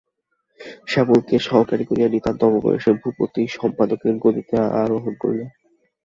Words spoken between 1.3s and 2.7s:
সহকারী করিয়া নিতান্ত অল্প